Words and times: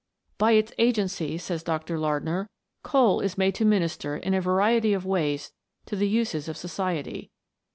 "By 0.39 0.53
its 0.53 0.73
agency," 0.79 1.37
says 1.37 1.61
Dr. 1.61 1.99
Lardner, 1.99 2.49
"coal 2.81 3.19
is 3.19 3.37
made 3.37 3.53
to 3.53 3.65
minister 3.65 4.17
in 4.17 4.33
a 4.33 4.41
variety 4.41 4.93
of 4.93 5.05
ways 5.05 5.51
to 5.85 5.95
the 5.95 6.07
uses 6.09 6.47
of 6.49 6.57
society. 6.57 7.29